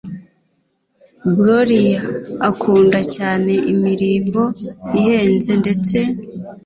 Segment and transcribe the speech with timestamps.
[1.35, 2.01] Gloria
[2.49, 4.41] akunda cyane imirimbo
[4.99, 6.11] ihenze ndetse n